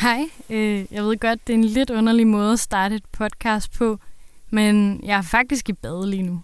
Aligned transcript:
Hej, 0.00 0.30
øh, 0.50 0.86
jeg 0.90 1.04
ved 1.04 1.16
godt, 1.16 1.46
det 1.46 1.52
er 1.52 1.58
en 1.58 1.64
lidt 1.64 1.90
underlig 1.90 2.26
måde 2.26 2.52
at 2.52 2.58
starte 2.58 2.94
et 2.94 3.04
podcast 3.12 3.72
på, 3.72 3.98
men 4.50 5.00
jeg 5.04 5.18
er 5.18 5.22
faktisk 5.22 5.68
i 5.68 5.72
bad 5.72 6.06
lige 6.06 6.22
nu. 6.22 6.42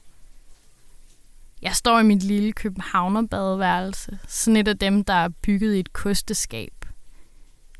Jeg 1.63 1.75
står 1.77 1.99
i 1.99 2.03
mit 2.03 2.23
lille 2.23 2.53
Københavner-badeværelse, 2.53 4.19
sådan 4.29 4.57
et 4.57 4.69
af 4.69 4.79
dem, 4.79 5.05
der 5.05 5.13
er 5.13 5.29
bygget 5.29 5.75
i 5.75 5.81
et 5.81 5.93
kosteskab. 5.93 6.85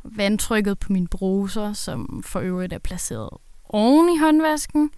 Vandtrykket 0.05 0.79
på 0.79 0.93
min 0.93 1.07
bruser, 1.07 1.73
som 1.73 2.23
for 2.27 2.41
øvrigt 2.41 2.73
er 2.73 2.79
placeret 2.79 3.31
oven 3.69 4.09
i 4.09 4.19
håndvasken, 4.19 4.91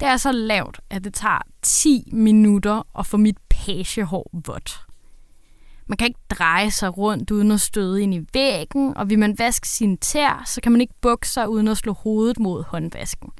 det 0.00 0.08
er 0.08 0.16
så 0.16 0.32
lavt, 0.32 0.80
at 0.90 1.04
det 1.04 1.14
tager 1.14 1.42
10 1.62 2.08
minutter 2.12 2.82
at 2.98 3.06
få 3.06 3.16
mit 3.16 3.38
pagehår 3.48 4.30
vådt. 4.32 4.85
Man 5.86 5.96
kan 5.96 6.06
ikke 6.06 6.20
dreje 6.30 6.70
sig 6.70 6.98
rundt 6.98 7.30
uden 7.30 7.50
at 7.50 7.60
støde 7.60 8.02
ind 8.02 8.14
i 8.14 8.26
væggen, 8.34 8.96
og 8.96 9.10
vil 9.10 9.18
man 9.18 9.38
vaske 9.38 9.68
sine 9.68 9.96
tær, 9.96 10.42
så 10.46 10.60
kan 10.60 10.72
man 10.72 10.80
ikke 10.80 10.94
bukke 11.00 11.28
sig 11.28 11.48
uden 11.48 11.68
at 11.68 11.76
slå 11.76 11.92
hovedet 11.92 12.38
mod 12.38 12.64
håndvasken. 12.64 13.30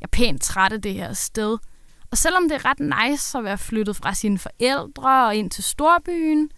Jeg 0.00 0.04
er 0.04 0.08
pænt 0.12 0.42
træt 0.42 0.72
af 0.72 0.82
det 0.82 0.94
her 0.94 1.12
sted, 1.12 1.58
og 2.10 2.18
selvom 2.18 2.48
det 2.48 2.52
er 2.52 2.64
ret 2.64 3.10
nice 3.10 3.38
at 3.38 3.44
være 3.44 3.58
flyttet 3.58 3.96
fra 3.96 4.14
sine 4.14 4.38
forældre 4.38 5.26
og 5.26 5.36
ind 5.36 5.50
til 5.50 5.64
storbyen, 5.64 6.50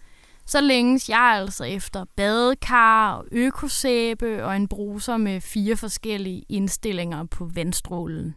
så 0.45 0.61
længes 0.61 1.09
jeg 1.09 1.19
altså 1.19 1.63
efter 1.63 2.05
badekar 2.15 3.13
og 3.13 3.25
økosæbe 3.31 4.45
og 4.45 4.55
en 4.55 4.67
bruser 4.67 5.17
med 5.17 5.41
fire 5.41 5.77
forskellige 5.77 6.43
indstillinger 6.49 7.23
på 7.23 7.49
vandstrålen. 7.53 8.35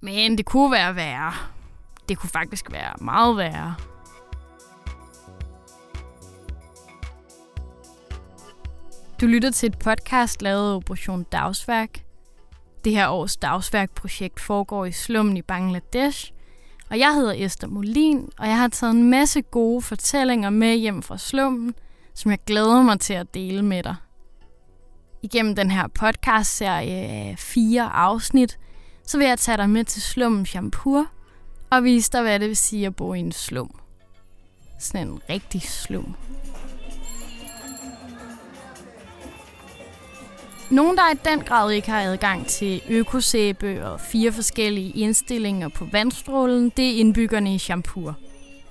Men 0.00 0.38
det 0.38 0.46
kunne 0.46 0.72
være 0.72 0.96
værre. 0.96 1.57
Det 2.08 2.18
kunne 2.18 2.30
faktisk 2.30 2.72
være 2.72 2.92
meget 3.00 3.36
værre. 3.36 3.74
Du 9.20 9.26
lytter 9.26 9.50
til 9.50 9.66
et 9.66 9.78
podcast 9.78 10.42
lavet 10.42 10.72
af 10.72 10.76
Operation 10.76 11.22
Dagsværk. 11.22 12.04
Det 12.84 12.92
her 12.92 13.08
års 13.08 13.36
dagsværkprojekt 13.36 14.40
foregår 14.40 14.84
i 14.84 14.92
slummen 14.92 15.36
i 15.36 15.42
Bangladesh, 15.42 16.32
og 16.90 16.98
jeg 16.98 17.14
hedder 17.14 17.34
Esther 17.36 17.68
Molin, 17.68 18.30
og 18.38 18.48
jeg 18.48 18.58
har 18.58 18.68
taget 18.68 18.94
en 18.94 19.10
masse 19.10 19.42
gode 19.42 19.82
fortællinger 19.82 20.50
med 20.50 20.74
hjem 20.76 21.02
fra 21.02 21.18
slummen, 21.18 21.74
som 22.14 22.30
jeg 22.30 22.38
glæder 22.46 22.82
mig 22.82 23.00
til 23.00 23.14
at 23.14 23.34
dele 23.34 23.62
med 23.62 23.82
dig. 23.82 23.96
Igennem 25.22 25.56
den 25.56 25.70
her 25.70 25.86
podcast-serie 25.88 26.96
af 26.96 27.34
fire 27.38 27.82
afsnit, 27.82 28.58
så 29.06 29.18
vil 29.18 29.26
jeg 29.26 29.38
tage 29.38 29.56
dig 29.56 29.70
med 29.70 29.84
til 29.84 30.02
slummen 30.02 30.46
Champur 30.46 31.06
og 31.70 31.84
vise 31.84 32.12
dig, 32.12 32.22
hvad 32.22 32.38
det 32.38 32.48
vil 32.48 32.56
sige 32.56 32.86
at 32.86 32.96
bo 32.96 33.14
i 33.14 33.18
en 33.18 33.32
slum. 33.32 33.70
Sådan 34.78 35.08
en 35.08 35.20
rigtig 35.30 35.62
slum. 35.62 36.16
Nogen, 40.70 40.96
der 40.96 41.10
i 41.14 41.18
den 41.24 41.40
grad 41.40 41.70
ikke 41.70 41.90
har 41.90 42.00
adgang 42.00 42.46
til 42.46 42.82
økosæbe 42.88 43.86
og 43.86 44.00
fire 44.00 44.32
forskellige 44.32 44.90
indstillinger 44.90 45.68
på 45.68 45.84
vandstrålen, 45.92 46.72
det 46.76 46.90
er 46.90 47.00
indbyggerne 47.00 47.54
i 47.54 47.58
Champur. 47.58 48.16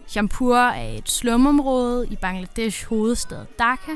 Champur 0.08 0.58
er 0.58 0.98
et 0.98 1.10
slumområde 1.10 2.08
i 2.12 2.16
Bangladesh 2.16 2.88
hovedstad 2.88 3.46
Dhaka, 3.60 3.92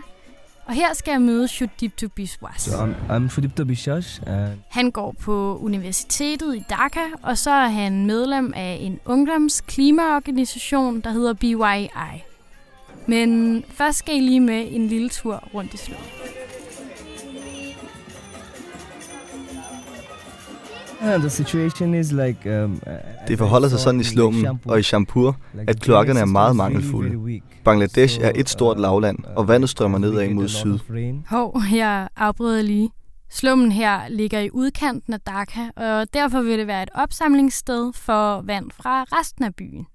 og 0.71 0.75
her 0.75 0.93
skal 0.93 1.11
jeg 1.11 1.21
møde 1.21 1.47
Shudipto 1.47 2.07
Biswas. 2.07 2.61
So 2.61 2.71
I'm, 2.71 3.11
I'm 3.11 3.29
Shudipto 3.29 3.65
Biswas. 3.65 4.21
And 4.27 4.59
Han 4.69 4.91
går 4.91 5.15
på 5.21 5.57
universitetet 5.57 6.55
i 6.55 6.63
Dhaka, 6.69 6.99
og 7.21 7.37
så 7.37 7.51
er 7.51 7.67
han 7.67 8.05
medlem 8.05 8.53
af 8.55 8.77
en 8.81 8.99
ungdomsklimaorganisation, 9.05 11.01
der 11.01 11.09
hedder 11.11 11.33
BYI. 11.33 11.89
Men 13.07 13.63
først 13.69 13.97
skal 13.97 14.15
I 14.15 14.19
lige 14.19 14.39
med 14.39 14.67
en 14.71 14.87
lille 14.87 15.09
tur 15.09 15.43
rundt 15.53 15.73
i 15.73 15.77
slummen. 15.77 16.07
Uh, 21.03 21.19
the 21.19 21.29
situation 21.29 21.93
is 21.93 22.11
like... 22.11 22.63
Um, 22.63 22.81
Det 23.27 23.37
forholder 23.37 23.69
sig 23.69 23.79
sådan 23.79 23.99
i 23.99 24.03
slummen 24.03 24.59
og 24.65 24.79
i 24.79 24.83
Champur, 24.83 25.37
at 25.67 25.81
kloakkerne 25.81 26.19
er 26.19 26.25
meget 26.25 26.55
mangelfulde. 26.55 27.41
Bangladesh 27.63 28.19
er 28.21 28.31
et 28.35 28.49
stort 28.49 28.79
lavland, 28.79 29.17
og 29.35 29.47
vandet 29.47 29.69
strømmer 29.69 29.97
nedad 29.97 30.29
mod 30.29 30.47
syd. 30.47 30.77
Hov, 31.27 31.61
jeg 31.73 32.07
afbryder 32.15 32.61
lige. 32.61 32.89
Slummen 33.29 33.71
her 33.71 33.99
ligger 34.09 34.39
i 34.39 34.49
udkanten 34.53 35.13
af 35.13 35.19
Dhaka, 35.19 35.61
og 35.75 36.07
derfor 36.13 36.41
vil 36.41 36.59
det 36.59 36.67
være 36.67 36.83
et 36.83 36.89
opsamlingssted 36.95 37.91
for 37.95 38.41
vand 38.41 38.65
fra 38.81 39.03
resten 39.03 39.45
af 39.45 39.55
byen. 39.55 39.85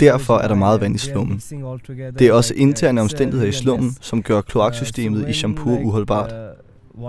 Derfor 0.00 0.38
er 0.38 0.48
der 0.48 0.54
meget 0.54 0.80
vand 0.80 0.94
i 0.94 0.98
slummen. 0.98 1.42
Det 2.18 2.22
er 2.22 2.32
også 2.32 2.54
interne 2.56 3.00
omstændigheder 3.00 3.48
i 3.48 3.52
slummen, 3.52 3.96
som 4.00 4.22
gør 4.22 4.40
kloaksystemet 4.40 5.28
i 5.28 5.32
Champur 5.32 5.78
uholdbart. 5.78 6.34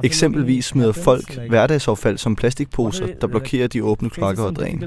Eksempelvis 0.04 0.66
smider 0.66 0.92
folk 0.92 1.40
hverdagsaffald 1.50 2.18
som 2.18 2.36
plastikposer, 2.36 3.08
der 3.22 3.28
blokerer 3.28 3.68
de 3.68 3.84
åbne 3.84 4.10
kloakker 4.10 4.44
og 4.44 4.56
dræn. 4.56 4.82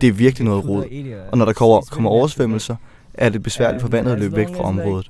Det 0.00 0.08
er 0.08 0.12
virkelig 0.12 0.44
noget 0.44 0.68
rod, 0.68 0.84
og 1.32 1.38
når 1.38 1.44
der 1.44 1.52
kommer, 1.52 1.80
kommer 1.80 2.10
oversvømmelser, 2.10 2.76
er 3.14 3.28
det 3.28 3.42
besværligt 3.42 3.80
for 3.80 3.88
vandet 3.88 4.12
at 4.12 4.20
løbe 4.20 4.36
væk 4.36 4.48
fra 4.56 4.62
området. 4.62 5.08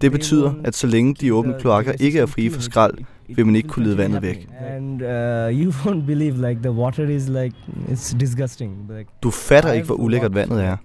Det 0.00 0.12
betyder, 0.12 0.52
at 0.64 0.76
så 0.76 0.86
længe 0.86 1.14
de 1.14 1.34
åbne 1.34 1.54
kloakker 1.60 1.92
ikke 2.00 2.18
er 2.18 2.26
frie 2.26 2.50
for 2.50 2.60
skrald, 2.60 2.94
vil 3.36 3.46
man 3.46 3.56
ikke 3.56 3.68
kunne 3.68 3.84
lede 3.84 3.98
vandet 3.98 4.22
væk. 4.22 4.48
And 4.76 5.02
uh, 5.02 5.60
you 5.60 5.70
won't 5.72 6.06
believe 6.06 6.48
like 6.48 6.60
the 6.62 6.72
water 6.72 7.08
is 7.08 7.28
like 7.28 7.56
it's 7.88 8.18
disgusting. 8.20 8.72
Like, 8.98 9.10
Du 9.22 9.30
fatter 9.30 9.72
ikke, 9.72 9.86
hvor 9.86 9.94
ulækkert 9.94 10.34
vandet 10.34 10.64
er. 10.64 10.76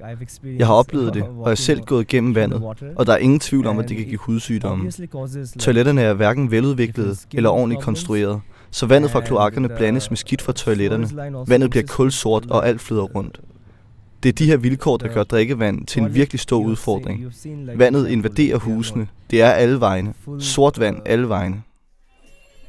Jeg 0.57 0.67
har 0.67 0.73
oplevet 0.73 1.13
det, 1.13 1.23
og 1.23 1.45
jeg 1.45 1.51
er 1.51 1.55
selv 1.55 1.81
gået 1.81 2.01
igennem 2.01 2.35
vandet, 2.35 2.63
og 2.95 3.05
der 3.05 3.13
er 3.13 3.17
ingen 3.17 3.39
tvivl 3.39 3.67
om, 3.67 3.79
at 3.79 3.89
det 3.89 3.97
kan 3.97 4.05
give 4.05 4.19
hudsygdomme. 4.19 4.91
Toiletterne 5.59 6.01
er 6.01 6.13
hverken 6.13 6.51
veludviklede 6.51 7.15
eller 7.33 7.49
ordentligt 7.49 7.81
konstrueret, 7.81 8.41
så 8.71 8.85
vandet 8.85 9.11
fra 9.11 9.21
kloakkerne 9.21 9.69
blandes 9.69 10.11
med 10.11 10.17
skidt 10.17 10.41
fra 10.41 10.53
toiletterne. 10.53 11.07
Vandet 11.47 11.69
bliver 11.69 11.85
kulsort, 11.87 12.45
og 12.49 12.67
alt 12.67 12.81
flyder 12.81 13.03
rundt. 13.03 13.41
Det 14.23 14.29
er 14.29 14.33
de 14.33 14.45
her 14.45 14.57
vilkår, 14.57 14.97
der 14.97 15.07
gør 15.07 15.23
drikkevand 15.23 15.85
til 15.85 16.01
en 16.01 16.13
virkelig 16.15 16.39
stor 16.39 16.59
udfordring. 16.59 17.25
Vandet 17.75 18.07
invaderer 18.07 18.57
husene. 18.57 19.07
Det 19.31 19.41
er 19.41 19.49
alle 19.49 19.79
vegne. 19.79 20.13
Sort 20.39 20.79
vand 20.79 20.97
alle 21.05 21.29
vegne. 21.29 21.55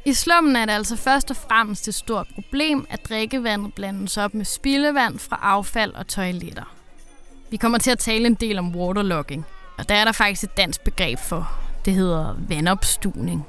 I 0.06 0.12
slummen 0.14 0.56
er 0.56 0.66
det 0.66 0.72
altså 0.72 0.96
først 0.96 1.30
og 1.30 1.36
fremmest 1.36 1.88
et 1.88 1.94
stort 1.94 2.26
problem, 2.34 2.86
at 2.90 3.08
drikkevandet 3.08 3.74
blandes 3.74 4.16
op 4.16 4.34
med 4.34 4.44
spildevand 4.44 5.18
fra 5.18 5.38
affald 5.42 5.94
og 5.94 6.06
toiletter. 6.06 6.74
Vi 7.50 7.56
kommer 7.56 7.78
til 7.78 7.90
at 7.90 7.98
tale 7.98 8.26
en 8.26 8.34
del 8.34 8.58
om 8.58 8.76
waterlogging, 8.76 9.46
og 9.78 9.88
der 9.88 9.94
er 9.94 10.04
der 10.04 10.12
faktisk 10.12 10.44
et 10.44 10.56
dansk 10.56 10.80
begreb 10.80 11.18
for. 11.18 11.50
Det 11.84 11.94
hedder 11.94 12.36
vandopstuning. 12.38 13.46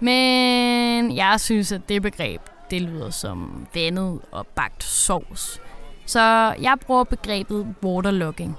Men 0.00 1.16
jeg 1.16 1.40
synes, 1.40 1.72
at 1.72 1.88
det 1.88 2.02
begreb, 2.02 2.40
det 2.70 2.82
lyder 2.82 3.10
som 3.10 3.66
vandet 3.74 4.20
og 4.32 4.46
bagt 4.46 4.84
sovs. 4.84 5.60
Så 6.06 6.54
jeg 6.60 6.76
bruger 6.86 7.04
begrebet 7.04 7.74
waterlogging. 7.82 8.56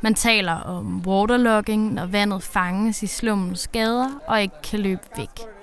Man 0.00 0.14
taler 0.14 0.54
om 0.54 1.02
waterlogging, 1.06 1.94
når 1.94 2.06
vandet 2.06 2.42
fanges 2.42 3.02
i 3.02 3.06
slummens 3.06 3.68
gader 3.68 4.10
og 4.26 4.42
ikke 4.42 4.62
kan 4.62 4.80
løbe 4.80 5.02
væk. 5.16 5.57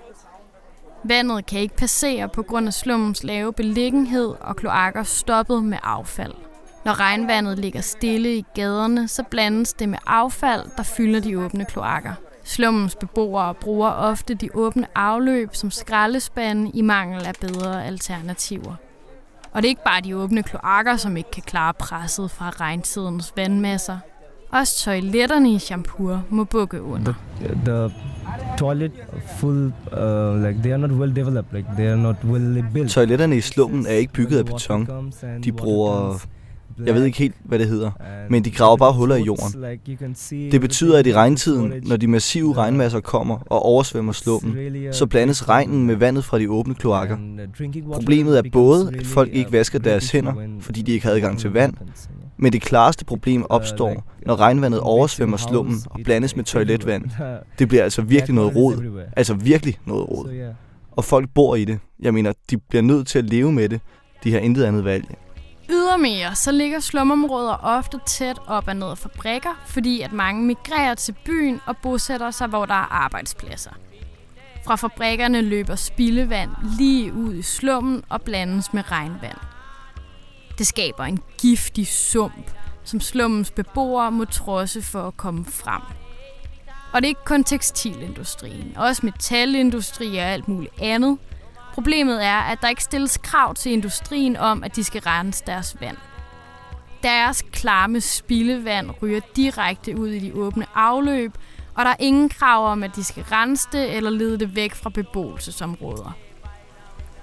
Vandet 1.07 1.45
kan 1.45 1.59
ikke 1.59 1.75
passere 1.75 2.29
på 2.29 2.43
grund 2.43 2.67
af 2.67 2.73
slummens 2.73 3.23
lave 3.23 3.53
beliggenhed 3.53 4.33
og 4.41 4.55
kloakker 4.55 5.03
stoppet 5.03 5.63
med 5.63 5.77
affald. 5.83 6.33
Når 6.85 6.99
regnvandet 6.99 7.59
ligger 7.59 7.81
stille 7.81 8.37
i 8.37 8.45
gaderne, 8.55 9.07
så 9.07 9.23
blandes 9.23 9.73
det 9.73 9.89
med 9.89 9.97
affald, 10.07 10.61
der 10.77 10.83
fylder 10.83 11.19
de 11.19 11.39
åbne 11.39 11.65
kloakker. 11.65 12.13
Slummens 12.43 12.95
beboere 12.95 13.53
bruger 13.53 13.89
ofte 13.89 14.33
de 14.33 14.49
åbne 14.53 14.87
afløb 14.95 15.55
som 15.55 15.71
skraldespande 15.71 16.71
i 16.73 16.81
mangel 16.81 17.25
af 17.25 17.33
bedre 17.41 17.85
alternativer. 17.85 18.75
Og 19.51 19.61
det 19.61 19.67
er 19.67 19.69
ikke 19.69 19.83
bare 19.83 20.01
de 20.01 20.17
åbne 20.17 20.43
kloakker, 20.43 20.97
som 20.97 21.17
ikke 21.17 21.31
kan 21.31 21.43
klare 21.43 21.73
presset 21.73 22.31
fra 22.31 22.49
regntidens 22.49 23.33
vandmasser. 23.35 23.97
Også 24.51 24.83
toiletterne 24.83 25.53
i 25.53 25.59
Champur 25.59 26.23
må 26.29 26.43
bukke 26.43 26.81
under. 26.81 27.13
the, 27.41 27.59
the 27.65 27.93
toilet 28.57 28.91
full 29.37 29.57
uh, 29.57 30.45
like 30.45 30.61
they 30.63 30.71
are 30.71 30.77
not 30.77 30.91
well 30.91 31.15
developed 31.15 31.53
like 31.53 31.67
they 31.77 31.87
are 31.87 31.97
not 31.97 32.15
well 32.23 32.63
built 32.73 32.89
Toiletterne 32.91 33.37
i 33.37 33.41
slummen 33.41 33.85
er 33.85 33.91
ikke 33.91 34.13
bygget 34.13 34.37
af 34.37 34.45
beton. 34.45 35.11
De 35.43 35.51
bruger, 35.51 36.19
jeg 36.85 36.95
ved 36.95 37.03
ikke 37.03 37.17
helt, 37.17 37.35
hvad 37.43 37.59
det 37.59 37.67
hedder, 37.67 37.91
men 38.29 38.45
de 38.45 38.51
graver 38.51 38.77
bare 38.77 38.93
huller 38.93 39.15
i 39.15 39.23
jorden. 39.23 39.63
Det 40.51 40.61
betyder, 40.61 40.99
at 40.99 41.07
i 41.07 41.13
regntiden, 41.13 41.73
når 41.85 41.97
de 41.97 42.07
massive 42.07 42.53
regnmasser 42.53 42.99
kommer 42.99 43.37
og 43.45 43.65
oversvømmer 43.65 44.13
slummen, 44.13 44.57
så 44.91 45.05
blandes 45.05 45.49
regnen 45.49 45.87
med 45.87 45.95
vandet 45.95 46.25
fra 46.25 46.39
de 46.39 46.49
åbne 46.49 46.75
kloakker. 46.75 47.17
Problemet 47.93 48.37
er 48.37 48.43
både, 48.51 48.91
at 48.99 49.05
folk 49.05 49.29
ikke 49.33 49.51
vasker 49.51 49.79
deres 49.79 50.11
hænder, 50.11 50.33
fordi 50.59 50.81
de 50.81 50.91
ikke 50.91 51.05
har 51.05 51.13
adgang 51.13 51.39
til 51.39 51.49
vand, 51.49 51.73
men 52.37 52.53
det 52.53 52.61
klareste 52.61 53.05
problem 53.05 53.45
opstår, 53.49 54.03
når 54.25 54.35
regnvandet 54.35 54.79
oversvømmer 54.79 55.37
slummen 55.37 55.77
og 55.89 55.99
blandes 56.03 56.35
med 56.35 56.43
toiletvand. 56.43 57.09
Det 57.59 57.67
bliver 57.67 57.83
altså 57.83 58.01
virkelig 58.01 58.35
noget 58.35 58.55
rod. 58.55 59.01
Altså 59.15 59.33
virkelig 59.33 59.77
noget 59.85 60.09
rod. 60.09 60.53
Og 60.91 61.03
folk 61.03 61.29
bor 61.35 61.55
i 61.55 61.65
det. 61.65 61.79
Jeg 61.99 62.13
mener, 62.13 62.33
de 62.49 62.57
bliver 62.57 62.81
nødt 62.81 63.07
til 63.07 63.19
at 63.19 63.25
leve 63.25 63.51
med 63.51 63.69
det. 63.69 63.81
De 64.23 64.31
har 64.31 64.39
intet 64.39 64.63
andet 64.63 64.85
valg. 64.85 65.05
Ydermere 65.69 66.35
så 66.35 66.51
ligger 66.51 66.79
slumområder 66.79 67.53
ofte 67.63 67.99
tæt 68.07 68.39
op 68.47 68.67
ad 68.67 68.73
noget 68.73 68.97
fabrikker, 68.97 69.63
fordi 69.65 70.01
at 70.01 70.13
mange 70.13 70.43
migrerer 70.43 70.93
til 70.93 71.15
byen 71.25 71.59
og 71.65 71.77
bosætter 71.77 72.31
sig, 72.31 72.47
hvor 72.47 72.65
der 72.65 72.73
er 72.73 72.91
arbejdspladser. 72.91 73.71
Fra 74.65 74.75
fabrikkerne 74.75 75.41
løber 75.41 75.75
spildevand 75.75 76.49
lige 76.77 77.13
ud 77.13 77.33
i 77.33 77.41
slummen 77.41 78.03
og 78.09 78.21
blandes 78.21 78.73
med 78.73 78.91
regnvand. 78.91 79.37
Det 80.57 80.67
skaber 80.67 81.03
en 81.03 81.19
giftig 81.41 81.87
sump, 81.87 82.51
som 82.83 82.99
slummens 82.99 83.51
beboere 83.51 84.11
må 84.11 84.25
trodse 84.25 84.81
for 84.81 85.07
at 85.07 85.17
komme 85.17 85.45
frem. 85.45 85.81
Og 86.93 87.01
det 87.01 87.07
er 87.07 87.09
ikke 87.09 87.25
kun 87.25 87.43
tekstilindustrien, 87.43 88.77
også 88.77 89.05
metalindustri 89.05 90.17
og 90.17 90.23
alt 90.23 90.47
muligt 90.47 90.81
andet. 90.81 91.17
Problemet 91.73 92.25
er, 92.25 92.37
at 92.37 92.61
der 92.61 92.69
ikke 92.69 92.83
stilles 92.83 93.17
krav 93.17 93.55
til 93.55 93.71
industrien 93.71 94.37
om, 94.37 94.63
at 94.63 94.75
de 94.75 94.83
skal 94.83 95.01
rense 95.01 95.43
deres 95.47 95.75
vand. 95.79 95.97
Deres 97.03 97.43
klamme 97.51 98.01
spildevand 98.01 98.89
ryger 99.01 99.19
direkte 99.35 99.97
ud 99.97 100.07
i 100.07 100.19
de 100.19 100.33
åbne 100.33 100.65
afløb, 100.75 101.31
og 101.75 101.85
der 101.85 101.91
er 101.91 101.95
ingen 101.99 102.29
krav 102.29 102.67
om, 102.67 102.83
at 102.83 102.95
de 102.95 103.03
skal 103.03 103.23
rense 103.23 103.67
det 103.71 103.95
eller 103.95 104.09
lede 104.09 104.39
det 104.39 104.55
væk 104.55 104.75
fra 104.75 104.89
beboelsesområder. 104.89 106.11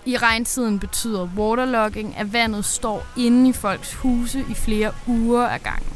I 0.07 0.17
regntiden 0.17 0.79
betyder 0.79 1.29
waterlogging, 1.37 2.17
at 2.17 2.33
vandet 2.33 2.65
står 2.65 3.07
inde 3.17 3.49
i 3.49 3.53
folks 3.53 3.95
huse 3.95 4.45
i 4.51 4.55
flere 4.55 4.93
uger 5.07 5.47
ad 5.47 5.59
gangen. 5.59 5.93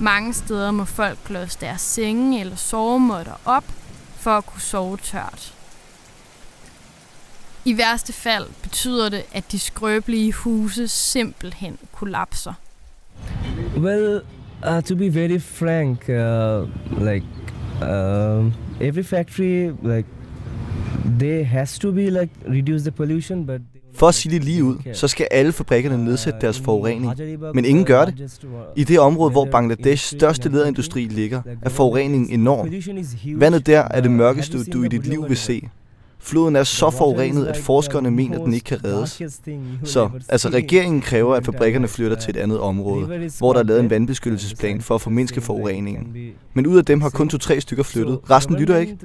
Mange 0.00 0.34
steder 0.34 0.70
må 0.70 0.84
folk 0.84 1.18
låse 1.30 1.58
deres 1.60 1.80
senge 1.80 2.40
eller 2.40 2.56
sovemåtter 2.56 3.40
op 3.44 3.64
for 4.16 4.30
at 4.30 4.46
kunne 4.46 4.60
sove 4.60 4.96
tørt. 4.96 5.54
I 7.64 7.76
værste 7.78 8.12
fald 8.12 8.46
betyder 8.62 9.08
det, 9.08 9.22
at 9.32 9.52
de 9.52 9.58
skrøbelige 9.58 10.32
huse 10.32 10.88
simpelthen 10.88 11.78
kollapser. 11.92 12.52
Well, 13.76 14.20
uh, 14.68 14.82
to 14.82 14.96
be 14.96 15.14
very 15.14 15.38
frank, 15.38 16.08
uh, 16.08 16.68
like 17.08 17.26
uh, 17.82 18.52
every 18.80 19.02
factory, 19.02 19.70
like 19.82 20.06
they 21.18 21.44
has 21.44 21.78
to 21.78 21.92
be 21.92 22.10
like 22.10 22.28
reduce 22.48 22.82
the 22.82 22.90
pollution, 22.90 23.46
but 23.46 23.60
for 23.94 24.08
at 24.08 24.14
sige 24.14 24.34
det 24.34 24.44
lige 24.44 24.64
ud, 24.64 24.76
så 24.92 25.08
skal 25.08 25.28
alle 25.30 25.52
fabrikkerne 25.52 26.04
nedsætte 26.04 26.38
deres 26.40 26.60
forurening. 26.60 27.12
Men 27.54 27.64
ingen 27.64 27.84
gør 27.84 28.04
det. 28.04 28.40
I 28.76 28.84
det 28.84 28.98
område, 28.98 29.30
hvor 29.30 29.44
Bangladeshs 29.44 30.16
største 30.16 30.48
lederindustri 30.48 31.04
ligger, 31.04 31.42
er 31.62 31.68
forureningen 31.68 32.40
enorm. 32.40 32.70
Vandet 33.40 33.66
der 33.66 33.80
er 33.90 34.00
det 34.00 34.10
mørkeste, 34.10 34.64
du 34.64 34.82
i 34.82 34.88
dit 34.88 35.06
liv 35.06 35.28
vil 35.28 35.36
se. 35.36 35.68
Floden 36.20 36.56
er 36.56 36.64
så 36.64 36.90
forurenet, 36.90 37.46
at 37.46 37.56
forskerne 37.56 38.10
mener, 38.10 38.38
at 38.38 38.44
den 38.44 38.54
ikke 38.54 38.64
kan 38.64 38.84
reddes. 38.84 39.22
Så 39.84 40.10
altså, 40.28 40.48
regeringen 40.48 41.00
kræver, 41.00 41.34
at 41.34 41.44
fabrikkerne 41.44 41.88
flytter 41.88 42.16
til 42.16 42.30
et 42.30 42.36
andet 42.36 42.60
område, 42.60 43.30
hvor 43.38 43.52
der 43.52 43.60
er 43.60 43.64
lavet 43.64 43.80
en 43.80 43.90
vandbeskyttelsesplan 43.90 44.80
for 44.80 44.94
at 44.94 45.00
formindske 45.00 45.40
forureningen. 45.40 46.16
Men 46.54 46.66
ud 46.66 46.78
af 46.78 46.84
dem 46.84 47.00
har 47.00 47.10
kun 47.10 47.28
to-tre 47.28 47.60
stykker 47.60 47.84
flyttet. 47.84 48.18
Resten 48.30 48.56
lytter 48.56 48.78
ikke. 48.78 48.96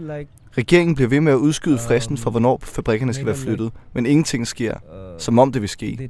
Regeringen 0.58 0.96
bliver 0.96 1.10
ved 1.10 1.22
med 1.22 1.32
at 1.32 1.38
udskyde 1.38 1.78
fristen 1.78 2.18
for, 2.18 2.32
hvornår 2.32 2.60
fabrikkerne 2.64 3.14
skal 3.14 3.26
være 3.26 3.36
flyttet, 3.36 3.72
men 3.94 4.06
ingenting 4.06 4.48
sker, 4.48 4.74
som 5.18 5.40
om 5.40 5.52
det 5.52 5.62
vil 5.62 5.70
ske. 5.70 6.10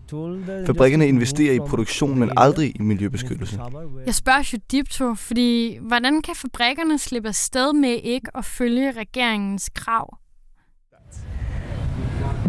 Fabrikkerne 0.65 1.07
investerer 1.07 1.53
i 1.53 1.59
produktion, 1.59 2.19
men 2.19 2.31
aldrig 2.37 2.75
i 2.75 2.81
miljøbeskyttelse. 2.81 3.59
Jeg 4.05 4.15
spørger 4.15 4.49
Judipto, 4.53 5.15
fordi 5.15 5.77
hvordan 5.81 6.21
kan 6.21 6.35
fabrikkerne 6.35 6.99
slippe 6.99 7.29
afsted 7.29 7.73
med 7.73 7.99
ikke 8.03 8.37
at 8.37 8.45
følge 8.45 8.91
regeringens 8.91 9.69
krav? 9.75 10.17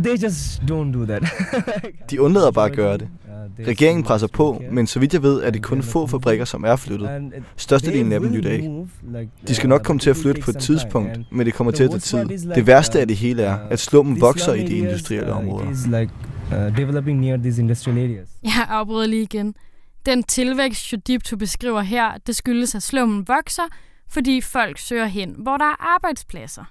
They 0.03 0.23
just 0.23 0.61
don't 0.63 0.93
do 0.93 1.05
that. 1.07 1.23
De 2.11 2.21
undlader 2.21 2.51
bare 2.51 2.67
at 2.67 2.77
gøre 2.77 2.99
det. 2.99 3.09
Regeringen 3.67 4.05
presser 4.05 4.27
på, 4.27 4.63
men 4.73 4.87
så 4.87 5.01
vidt 5.01 5.13
jeg 5.15 5.23
ved, 5.23 5.43
er 5.43 5.51
det 5.51 5.63
kun 5.63 5.83
få 5.83 6.07
fabrikker, 6.07 6.45
som 6.45 6.65
er 6.65 6.77
flyttet. 6.77 7.33
Størstedelen 7.57 8.13
af 8.13 8.21
dem 8.21 8.33
lytter 8.33 8.51
ikke. 8.51 8.87
De 9.49 9.55
skal 9.55 9.69
nok 9.69 9.83
komme 9.83 10.01
til 10.01 10.11
at 10.11 10.17
flytte 10.17 10.41
på 10.43 10.51
et 10.51 10.57
tidspunkt, 10.59 11.19
men 11.33 11.47
det 11.47 11.55
kommer 11.55 11.71
til 11.71 11.85
at 11.85 11.91
tage 12.03 12.29
tid. 12.29 12.51
Det 12.55 12.67
værste 12.67 13.01
af 13.01 13.09
det 13.09 13.17
hele 13.17 13.43
er, 13.43 13.59
at 13.71 13.79
slummen 13.79 14.21
vokser 14.21 14.53
i 14.55 14.65
de 14.67 14.77
industrielle 14.77 15.33
områder. 15.33 15.67
Jeg 18.43 18.67
afbryder 18.69 19.07
lige 19.07 19.23
igen. 19.23 19.55
Den 20.07 20.23
tilvækst, 20.23 20.93
Jodipto 20.93 21.37
beskriver 21.37 21.81
her, 21.81 22.11
det 22.27 22.37
skyldes, 22.37 22.75
at 22.75 22.83
slummen 22.83 23.29
vokser, 23.29 23.63
fordi 24.09 24.41
folk 24.41 24.79
søger 24.79 25.07
hen, 25.07 25.35
hvor 25.39 25.57
der 25.57 25.65
er 25.65 25.95
arbejdspladser. 25.95 26.65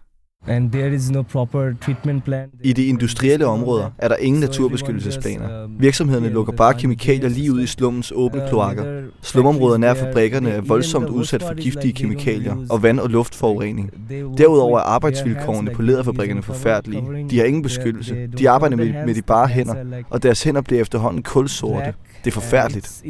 And 0.47 0.71
there 0.71 0.93
is 0.93 1.11
no 1.11 1.21
proper 1.21 1.73
treatment 1.81 2.23
plan. 2.23 2.49
I 2.63 2.73
de 2.73 2.85
industrielle 2.85 3.45
områder 3.45 3.89
er 3.97 4.07
der 4.07 4.15
ingen 4.15 4.39
naturbeskyttelsesplaner. 4.39 5.63
Um, 5.63 5.75
Virksomhederne 5.79 6.29
lukker 6.29 6.53
bare 6.53 6.73
kemikalier 6.73 7.29
lige 7.29 7.53
ud 7.53 7.61
i 7.61 7.67
slummens 7.67 8.13
åbne 8.15 8.41
uh, 8.41 8.49
kloakker. 8.49 9.01
Slumområderne 9.21 9.81
nær 9.81 9.93
fabrikkerne 9.93 10.49
er 10.49 10.61
voldsomt 10.61 11.09
udsat 11.09 11.43
for 11.43 11.53
giftige 11.53 11.93
kemikalier 11.93 12.55
og 12.69 12.83
vand- 12.83 12.99
og 12.99 13.09
luftforurening. 13.09 13.91
Derudover 14.37 14.79
er 14.79 14.83
arbejdsvilkårene 14.83 15.71
på 15.71 15.81
lederfabrikkerne 15.81 16.43
forfærdelige. 16.43 17.03
De 17.29 17.37
har 17.37 17.45
ingen 17.45 17.63
beskyttelse. 17.63 18.27
De 18.37 18.49
arbejder 18.49 18.75
med, 18.75 19.05
med 19.05 19.15
de 19.15 19.21
bare 19.21 19.47
hænder, 19.47 19.75
og 20.09 20.23
deres 20.23 20.43
hænder 20.43 20.61
bliver 20.61 20.81
efterhånden 20.81 21.23
kulsorte. 21.23 21.93
Det 22.23 22.31
er 22.31 22.33
forfærdeligt. 22.33 23.03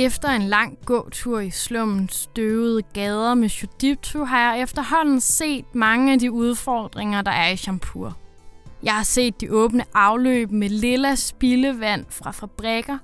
Efter 0.00 0.28
en 0.28 0.42
lang 0.42 0.78
gåtur 0.84 1.40
i 1.40 1.50
slummens 1.50 2.14
støvede 2.14 2.82
gader 2.82 3.34
med 3.34 3.48
Judiptu, 3.48 4.24
har 4.24 4.52
jeg 4.52 4.62
efterhånden 4.62 5.20
set 5.20 5.74
mange 5.74 6.12
af 6.12 6.18
de 6.18 6.32
udfordringer, 6.32 7.22
der 7.22 7.30
er 7.30 7.48
i 7.48 7.56
Champur. 7.56 8.16
Jeg 8.82 8.94
har 8.94 9.02
set 9.02 9.40
de 9.40 9.52
åbne 9.52 9.84
afløb 9.94 10.50
med 10.50 10.68
lilla 10.68 11.14
spildevand 11.14 12.04
fra 12.08 12.30
fabrikker, 12.30 12.98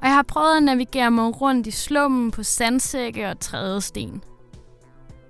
og 0.00 0.06
jeg 0.06 0.14
har 0.14 0.22
prøvet 0.22 0.56
at 0.56 0.62
navigere 0.62 1.10
mig 1.10 1.40
rundt 1.40 1.66
i 1.66 1.70
slummen 1.70 2.30
på 2.30 2.42
sandsække 2.42 3.28
og 3.28 3.40
trædesten. 3.40 4.22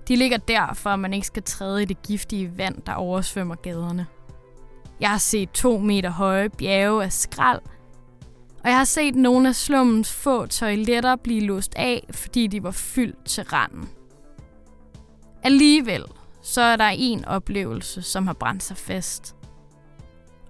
De 0.07 0.15
ligger 0.15 0.37
der, 0.37 0.73
for 0.73 0.89
at 0.89 0.99
man 0.99 1.13
ikke 1.13 1.27
skal 1.27 1.43
træde 1.43 1.81
i 1.81 1.85
det 1.85 2.01
giftige 2.01 2.57
vand, 2.57 2.81
der 2.85 2.93
oversvømmer 2.93 3.55
gaderne. 3.55 4.05
Jeg 4.99 5.09
har 5.09 5.17
set 5.17 5.51
to 5.51 5.77
meter 5.77 6.09
høje 6.09 6.49
bjerge 6.49 7.03
af 7.03 7.13
skrald– 7.13 7.61
og 8.65 8.71
jeg 8.71 8.77
har 8.77 8.85
set 8.85 9.15
nogle 9.15 9.49
af 9.49 9.55
slummens 9.55 10.13
få 10.13 10.45
toiletter 10.45 11.15
blive 11.15 11.41
låst 11.41 11.73
af, 11.75 12.07
fordi 12.11 12.47
de 12.47 12.63
var 12.63 12.71
fyldt 12.71 13.25
til 13.25 13.43
randen. 13.43 13.89
Alligevel 15.43 16.03
så 16.41 16.61
er 16.61 16.75
der 16.75 16.89
en 16.97 17.25
oplevelse, 17.25 18.01
som 18.01 18.27
har 18.27 18.33
brændt 18.33 18.63
sig 18.63 18.77
fast. 18.77 19.35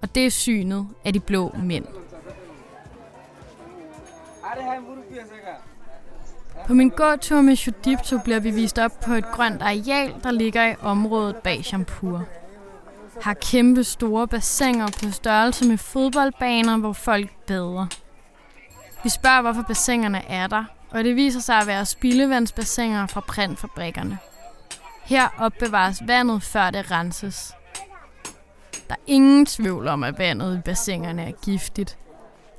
Og 0.02 0.16
det 0.16 0.26
er 0.26 0.30
synet 0.30 0.88
af 1.06 1.14
de 1.14 1.20
blå 1.20 1.56
mænd. 1.64 1.86
På 6.68 6.74
min 6.74 6.90
gåtur 6.90 7.42
med 7.42 7.56
Shudipto 7.56 8.18
bliver 8.24 8.40
vi 8.40 8.52
vist 8.52 8.80
op 8.80 9.00
på 9.06 9.14
et 9.14 9.32
grønt 9.32 9.62
areal, 9.62 10.16
der 10.24 10.32
ligger 10.32 10.72
i 10.72 10.76
området 10.82 11.36
bag 11.36 11.64
Champur. 11.64 12.24
Har 13.22 13.34
kæmpe 13.34 13.84
store 13.84 14.28
bassiner 14.28 14.88
på 14.88 15.12
størrelse 15.12 15.68
med 15.68 15.78
fodboldbaner, 15.78 16.78
hvor 16.78 16.94
folk 16.94 17.30
bader. 17.48 17.88
Vi 19.06 19.10
spørger, 19.10 19.42
hvorfor 19.42 19.62
bassinerne 19.62 20.26
er 20.30 20.48
der, 20.48 20.64
og 20.92 21.04
det 21.04 21.16
viser 21.16 21.40
sig 21.40 21.56
at 21.56 21.68
være 21.68 21.86
spildevandsbassiner 21.86 23.08
fra 23.08 23.22
printfabrikkerne. 23.22 24.18
Her 25.04 25.28
opbevares 25.38 26.02
vandet, 26.08 26.44
før 26.44 26.70
det 26.70 26.92
renses. 26.92 27.54
Der 28.88 28.94
er 28.94 29.00
ingen 29.08 29.46
tvivl 29.46 29.88
om, 29.88 30.04
at 30.04 30.20
vandet 30.20 30.58
i 30.58 30.62
bassinerne 30.62 31.28
er 31.28 31.32
giftigt. 31.32 31.98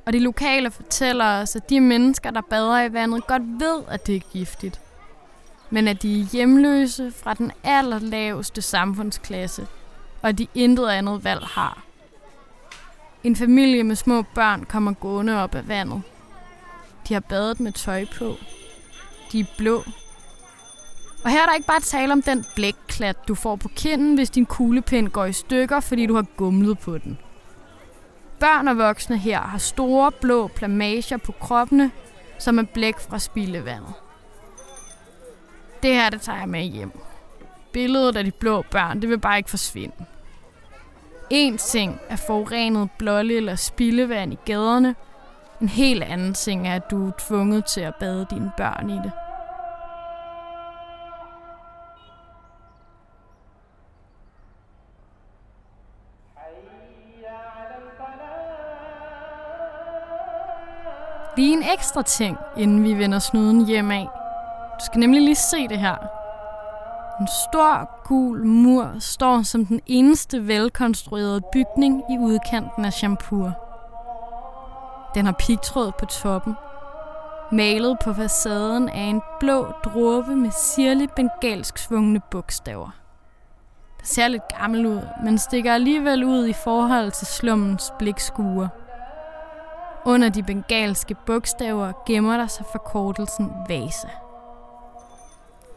Og 0.06 0.12
de 0.12 0.18
lokale 0.18 0.70
fortæller 0.70 1.24
os, 1.24 1.56
at 1.56 1.70
de 1.70 1.80
mennesker, 1.80 2.30
der 2.30 2.40
bader 2.50 2.82
i 2.82 2.92
vandet, 2.92 3.26
godt 3.26 3.60
ved, 3.60 3.82
at 3.88 4.06
det 4.06 4.16
er 4.16 4.20
giftigt. 4.32 4.80
Men 5.70 5.88
at 5.88 6.02
de 6.02 6.20
er 6.20 6.24
hjemløse 6.24 7.12
fra 7.22 7.34
den 7.34 7.52
allerlaveste 7.64 8.62
samfundsklasse, 8.62 9.66
og 10.22 10.38
de 10.38 10.46
intet 10.54 10.88
andet 10.88 11.24
valg 11.24 11.42
har. 11.44 11.82
En 13.24 13.36
familie 13.36 13.84
med 13.84 13.96
små 13.96 14.22
børn 14.22 14.64
kommer 14.64 14.92
gående 14.92 15.42
op 15.42 15.54
af 15.54 15.68
vandet– 15.68 16.02
de 17.08 17.14
har 17.14 17.20
badet 17.20 17.60
med 17.60 17.72
tøj 17.72 18.04
på. 18.18 18.36
De 19.32 19.40
er 19.40 19.44
blå. 19.58 19.84
Og 21.25 21.30
her 21.30 21.42
er 21.42 21.46
der 21.46 21.54
ikke 21.54 21.66
bare 21.66 21.80
tale 21.80 22.12
om 22.12 22.22
den 22.22 22.44
blækklat, 22.54 23.28
du 23.28 23.34
får 23.34 23.56
på 23.56 23.68
kinden, 23.68 24.14
hvis 24.14 24.30
din 24.30 24.46
kuglepind 24.46 25.08
går 25.08 25.25
i 25.25 25.32
stykker, 25.32 25.80
fordi 25.80 26.06
du 26.06 26.14
har 26.14 26.26
gumlet 26.36 26.78
på 26.78 26.98
den. 26.98 27.18
Børn 28.40 28.68
og 28.68 28.78
voksne 28.78 29.18
her 29.18 29.40
har 29.40 29.58
store 29.58 30.12
blå 30.12 30.46
plamager 30.46 31.16
på 31.16 31.32
kroppene, 31.32 31.90
som 32.38 32.58
er 32.58 32.62
blæk 32.62 32.98
fra 32.98 33.18
spildevandet. 33.18 33.92
Det 35.82 35.94
her, 35.94 36.10
det 36.10 36.20
tager 36.20 36.38
jeg 36.38 36.48
med 36.48 36.62
hjem. 36.62 36.92
Billedet 37.72 38.16
af 38.16 38.25
de 38.25 38.30
blå 38.30 38.62
børn, 38.70 39.00
det 39.02 39.08
vil 39.08 39.18
bare 39.18 39.36
ikke 39.38 39.50
forsvinde. 39.50 40.04
En 41.30 41.58
ting 41.58 42.00
er 42.08 42.16
forurenet 42.16 42.90
blålig 42.98 43.36
eller 43.36 43.54
spildevand 43.54 44.32
i 44.32 44.38
gaderne, 44.44 44.94
en 45.60 45.68
helt 45.68 46.02
anden 46.02 46.34
ting 46.34 46.68
er, 46.68 46.75
at 46.75 46.90
du 46.90 47.08
er 47.08 47.12
tvunget 47.18 47.64
til 47.64 47.80
at 47.80 47.94
bade 47.94 48.26
dine 48.30 48.50
børn 48.56 48.90
i 48.90 48.94
det. 48.94 49.12
Lige 61.36 61.52
en 61.52 61.64
ekstra 61.75 62.02
ting, 62.02 62.38
inden 62.56 62.84
vi 62.84 62.98
vender 62.98 63.18
snuden 63.18 63.66
hjem 63.66 63.90
af. 63.90 64.08
Du 64.80 64.84
skal 64.84 65.00
nemlig 65.00 65.22
lige 65.22 65.34
se 65.34 65.68
det 65.68 65.78
her. 65.78 65.96
En 67.20 67.28
stor 67.48 68.02
gul 68.04 68.46
mur 68.46 68.96
står 68.98 69.42
som 69.42 69.66
den 69.66 69.80
eneste 69.86 70.46
velkonstruerede 70.46 71.40
bygning 71.52 72.02
i 72.10 72.18
udkanten 72.18 72.84
af 72.84 72.92
Champur. 72.92 73.65
Den 75.16 75.26
har 75.26 75.32
pigtråd 75.32 75.92
på 75.99 76.06
toppen. 76.06 76.54
Malet 77.52 77.99
på 78.04 78.12
facaden 78.12 78.88
af 78.88 79.02
en 79.02 79.23
blå 79.40 79.73
dråbe 79.85 80.37
med 80.37 80.50
sirligt 80.50 81.14
bengalsk 81.14 81.78
svungne 81.78 82.20
bogstaver. 82.30 82.90
Det 84.00 84.08
ser 84.08 84.28
lidt 84.28 84.42
gammel 84.61 84.87
ud, 84.87 85.00
men 85.25 85.38
stikker 85.38 85.75
alligevel 85.75 86.25
ud 86.25 86.46
i 86.46 86.52
forhold 86.52 87.11
til 87.11 87.26
slummens 87.26 87.92
blikskure. 87.99 88.68
Under 90.04 90.28
de 90.28 90.42
bengalske 90.42 91.14
bogstaver 91.26 91.92
gemmer 92.06 92.37
der 92.37 92.46
sig 92.46 92.66
forkortelsen 92.73 93.50
VASA. 93.68 94.08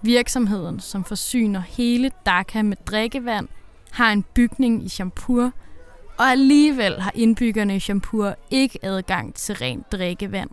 Virksomheden, 0.02 0.80
som 0.80 1.04
forsyner 1.04 1.60
hele 1.60 2.12
Dhaka 2.26 2.62
med 2.62 2.78
drikkevand, 2.86 3.48
har 3.92 4.12
en 4.12 4.24
bygning 4.24 4.86
i 4.86 4.90
Champur, 4.90 5.52
og 6.20 6.26
alligevel 6.26 7.02
har 7.02 7.12
indbyggerne 7.16 7.76
i 7.76 7.80
Champur 7.80 8.36
ikke 8.52 8.80
adgang 8.86 9.34
til 9.34 9.56
rent 9.56 9.92
drikkevand. 9.92 10.50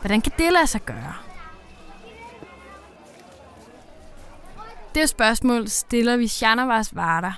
Hvordan 0.00 0.20
kan 0.20 0.32
det 0.38 0.52
lade 0.52 0.66
sig 0.66 0.80
gøre? 0.80 1.14
Det 4.94 5.08
spørgsmål 5.08 5.68
stiller 5.68 6.16
vi 6.16 6.26
Shanavas 6.26 6.96
Varda. 6.96 7.32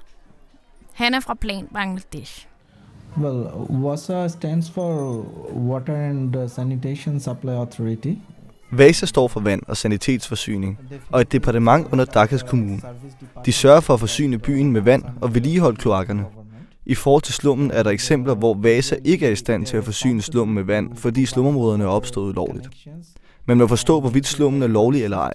Han 0.93 1.15
er 1.15 1.21
fra 1.21 1.35
Plan 1.35 1.69
Bangladesh. 1.75 2.47
Well, 3.21 3.47
WASA 3.71 4.29
stands 4.29 4.71
for 4.71 5.21
Water 5.53 5.97
and 6.11 6.49
Sanitation 6.49 7.21
Supply 7.21 7.51
Authority. 7.51 8.15
VASA 8.71 9.07
står 9.07 9.29
for 9.29 9.41
vand 9.41 9.63
og 9.69 9.77
sanitetsforsyning, 9.77 10.79
og 11.11 11.21
et 11.21 11.33
departement 11.33 11.89
under 11.93 12.05
Dhakas 12.05 12.43
kommune. 12.43 12.81
De 13.47 13.53
sørger 13.53 13.81
for 13.81 13.95
at 13.95 14.01
forsyne 14.01 14.39
byen 14.39 14.73
med 14.73 14.81
vand 14.81 15.05
og 15.21 15.35
vedligeholde 15.35 15.77
kloakkerne. 15.77 16.25
I 16.87 16.95
forhold 16.95 17.23
til 17.23 17.35
slummen 17.35 17.71
er 17.71 17.83
der 17.83 17.91
eksempler, 17.91 18.35
hvor 18.35 18.55
VASA 18.55 18.97
ikke 19.05 19.27
er 19.27 19.31
i 19.31 19.37
stand 19.37 19.67
til 19.67 19.77
at 19.77 19.85
forsyne 19.85 20.23
slummen 20.23 20.55
med 20.55 20.63
vand, 20.63 20.97
fordi 20.97 21.27
slumområderne 21.27 21.85
er 21.85 21.89
opstået 21.89 22.29
ulovligt. 22.29 22.69
Man 23.47 23.59
må 23.59 23.67
forstå, 23.67 24.01
hvorvidt 24.01 24.27
slummen 24.27 24.63
er 24.63 24.67
lovlig 24.67 25.05
eller 25.05 25.17
ej. 25.17 25.33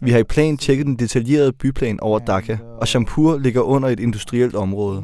Vi 0.00 0.10
har 0.10 0.18
i 0.18 0.24
plan 0.24 0.56
tjekket 0.56 0.86
den 0.86 0.96
detaljerede 0.96 1.52
byplan 1.52 2.00
over 2.00 2.18
Dhaka, 2.18 2.56
og 2.80 2.88
Shampur 2.88 3.38
ligger 3.38 3.60
under 3.60 3.88
et 3.88 4.00
industrielt 4.00 4.54
område. 4.54 5.02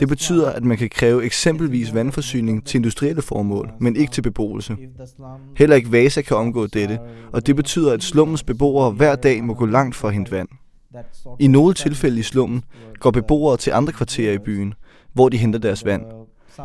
Det 0.00 0.08
betyder, 0.08 0.50
at 0.50 0.64
man 0.64 0.76
kan 0.76 0.88
kræve 0.90 1.24
eksempelvis 1.24 1.94
vandforsyning 1.94 2.66
til 2.66 2.78
industrielle 2.78 3.22
formål, 3.22 3.70
men 3.80 3.96
ikke 3.96 4.12
til 4.12 4.22
beboelse. 4.22 4.76
Heller 5.56 5.76
ikke 5.76 5.92
Vasa 5.92 6.22
kan 6.22 6.36
omgå 6.36 6.66
dette, 6.66 6.98
og 7.32 7.46
det 7.46 7.56
betyder, 7.56 7.92
at 7.92 8.02
slummens 8.02 8.42
beboere 8.42 8.90
hver 8.90 9.16
dag 9.16 9.44
må 9.44 9.54
gå 9.54 9.66
langt 9.66 9.96
for 9.96 10.08
at 10.08 10.14
hente 10.14 10.32
vand. 10.32 10.48
I 11.38 11.46
nogle 11.46 11.74
tilfælde 11.74 12.20
i 12.20 12.22
slummen 12.22 12.62
går 13.00 13.10
beboere 13.10 13.56
til 13.56 13.70
andre 13.70 13.92
kvarterer 13.92 14.32
i 14.32 14.38
byen, 14.38 14.74
hvor 15.16 15.28
de 15.28 15.36
henter 15.36 15.58
deres 15.58 15.84
vand. 15.84 16.02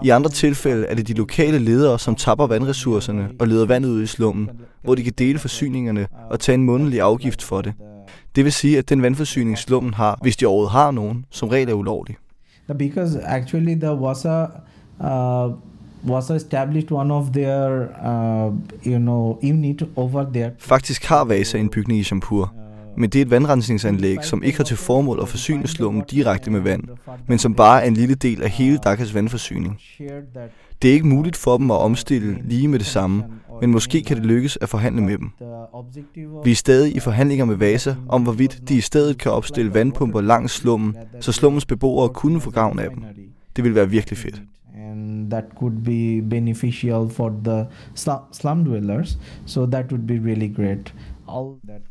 I 0.04 0.10
andre 0.10 0.30
tilfælde 0.30 0.86
er 0.86 0.96
det 0.96 1.08
de 1.08 1.14
lokale 1.14 1.60
ledere, 1.60 2.00
som 2.00 2.16
tapper 2.16 2.48
vandressourcerne 2.48 3.30
og 3.40 3.48
leder 3.48 3.66
vandet 3.66 3.90
ud 3.90 4.04
i 4.04 4.08
slummen, 4.08 4.50
hvor 4.84 4.96
de 4.96 5.04
kan 5.04 5.14
dele 5.18 5.40
forsyningerne 5.40 6.08
og 6.30 6.40
tage 6.40 6.54
en 6.54 6.64
månedlig 6.64 7.02
afgift 7.02 7.42
for 7.42 7.62
det. 7.62 7.74
Det 8.36 8.44
vil 8.44 8.52
sige, 8.52 8.78
at 8.78 8.90
den 8.90 9.02
vandforsyning 9.02 9.58
slummen 9.58 9.94
har, 9.94 10.20
hvis 10.22 10.38
de 10.38 10.46
overhovedet 10.46 10.72
har 10.72 10.92
nogen, 10.92 11.26
som 11.30 11.50
regel 11.50 11.70
er 11.70 11.74
ulovlig. 11.74 12.16
Because 12.78 13.22
actually 13.24 13.76
the 13.76 13.94
WASA 13.94 14.46
uh, 15.00 15.52
was 16.12 16.30
established 16.30 16.92
one 16.92 17.14
of 17.14 17.26
their 17.34 17.88
uh, 18.06 18.54
you 18.88 18.98
know 18.98 19.40
unit 19.44 19.84
over 19.96 20.26
there. 20.34 20.52
Faktisk 20.60 21.06
har 21.06 21.26
Vasa 21.26 21.58
en 21.58 21.70
bygning 21.70 22.00
i 22.00 22.04
Champur, 22.04 22.54
men 22.98 23.10
det 23.10 23.20
er 23.20 23.26
et 23.26 23.32
vandrensningsanlæg, 23.32 24.18
som 24.24 24.44
ikke 24.44 24.58
har 24.58 24.64
til 24.64 24.78
formål 24.78 25.20
at 25.22 25.28
forsyne 25.28 25.68
slummen 25.68 26.04
direkte 26.12 26.52
med 26.52 26.60
vand, 26.60 26.84
men 27.28 27.40
som 27.40 27.54
bare 27.54 27.84
er 27.84 27.88
en 27.88 27.94
lille 27.94 28.16
del 28.16 28.44
af 28.44 28.50
hele 28.50 28.78
Dakas 28.78 29.14
vandforsyning. 29.14 29.80
Det 30.82 30.90
er 30.90 30.94
ikke 30.94 31.08
muligt 31.08 31.36
for 31.38 31.58
dem 31.58 31.72
at 31.72 31.78
omstille 31.78 32.38
lige 32.44 32.68
med 32.68 32.80
det 32.80 32.88
samme, 32.88 33.24
men 33.62 33.72
måske 33.72 34.02
kan 34.02 34.18
det 34.18 34.26
lykkes 34.26 34.58
at 34.62 34.70
forhandle 34.70 35.02
med 35.02 35.18
dem. 35.18 35.30
Vi 36.44 36.52
er 36.52 36.56
stadig 36.56 36.96
i 36.96 37.00
forhandlinger 37.00 37.46
med 37.46 37.56
Vasa 37.56 37.96
om, 38.10 38.24
hvorvidt 38.24 38.70
de 38.70 38.76
i 38.76 38.82
stedet 38.82 39.18
kan 39.18 39.32
opstille 39.32 39.74
vandpumper 39.74 40.22
langs 40.22 40.54
slummen, 40.54 40.96
så 41.20 41.32
slummens 41.32 41.66
beboere 41.66 42.10
kunne 42.10 42.42
få 42.42 42.52
gavn 42.52 42.80
af 42.80 42.90
dem. 42.90 43.04
Det 43.56 43.64
vil 43.64 43.76
være 43.76 43.90
virkelig 43.90 44.18
fedt. 44.18 44.42
And 44.92 45.32
that 45.32 45.44
could 45.60 45.74
be 45.84 46.30
beneficial 46.30 47.10
for 47.10 47.34
the 47.44 47.66
slum 48.32 48.66
dwellers, 48.66 49.18
so 49.46 49.66
that 49.66 49.92
would 49.92 50.08
be 50.08 50.14
really 50.14 50.56
great. 50.56 50.94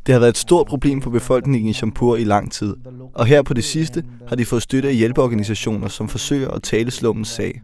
Det 0.06 0.12
har 0.12 0.18
været 0.18 0.30
et 0.30 0.38
stort 0.38 0.66
problem 0.66 1.02
for 1.02 1.10
befolkningen 1.10 1.70
i 1.70 1.72
Champur 1.72 2.16
i 2.16 2.24
lang 2.24 2.52
tid, 2.52 2.76
og 3.14 3.26
her 3.26 3.42
på 3.42 3.54
det 3.54 3.64
sidste 3.64 4.04
har 4.28 4.36
de 4.36 4.44
fået 4.44 4.62
støtte 4.62 4.88
af 4.88 4.94
hjælpeorganisationer, 4.94 5.88
som 5.88 6.08
forsøger 6.08 6.50
at 6.50 6.62
tale 6.62 6.90
slummens 6.90 7.28
sag. 7.28 7.62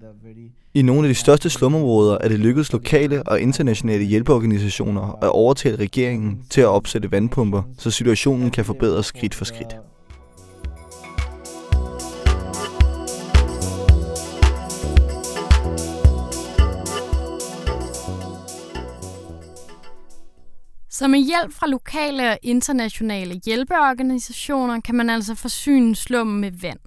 I 0.74 0.82
nogle 0.82 1.02
af 1.02 1.08
de 1.08 1.14
største 1.14 1.50
slumområder 1.50 2.18
er 2.20 2.28
det 2.28 2.38
lykkedes 2.38 2.72
lokale 2.72 3.22
og 3.22 3.40
internationale 3.40 4.04
hjælpeorganisationer 4.04 5.18
at 5.22 5.28
overtale 5.28 5.76
regeringen 5.76 6.38
til 6.50 6.60
at 6.60 6.66
opsætte 6.66 7.12
vandpumper, 7.12 7.62
så 7.78 7.90
situationen 7.90 8.50
kan 8.50 8.64
forbedres 8.64 9.06
skridt 9.06 9.34
for 9.34 9.44
skridt. 9.44 9.76
Så 20.98 21.08
med 21.08 21.18
hjælp 21.18 21.52
fra 21.52 21.66
lokale 21.66 22.30
og 22.30 22.38
internationale 22.42 23.40
hjælpeorganisationer 23.44 24.80
kan 24.80 24.94
man 24.94 25.10
altså 25.10 25.34
forsyne 25.34 25.96
slummen 25.96 26.40
med 26.40 26.50
vand. 26.50 26.78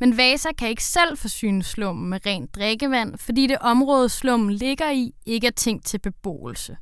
Men 0.00 0.16
Vasa 0.16 0.48
kan 0.58 0.68
ikke 0.68 0.84
selv 0.84 1.18
forsyne 1.18 1.62
slummen 1.62 2.10
med 2.10 2.26
rent 2.26 2.54
drikkevand, 2.54 3.18
fordi 3.18 3.46
det 3.46 3.58
område 3.60 4.08
slummen 4.08 4.54
ligger 4.54 4.90
i 4.90 5.14
ikke 5.26 5.46
er 5.46 5.50
tænkt 5.50 5.86
til 5.86 5.98
beboelse. 5.98 6.76